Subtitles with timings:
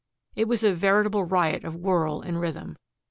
[0.35, 2.75] It was a veritable riot of whirl and rhythm.